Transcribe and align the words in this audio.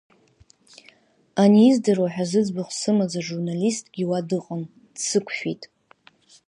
Ани 1.41 1.63
издыруаз 1.69 2.11
ҳәа 2.13 2.25
зыӡбахә 2.29 2.73
сымаз 2.79 3.13
ажурналистгьы 3.19 4.03
уа 4.09 4.19
дыҟан, 4.27 4.63
дсықәшәеит. 4.95 5.61